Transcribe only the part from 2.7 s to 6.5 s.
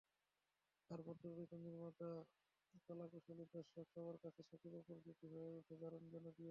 কলাকুশলী, দর্শক—সবার কাছে শাকিব-অপুর জুটি হয়ে ওঠে দারুণ জনপ্রিয়।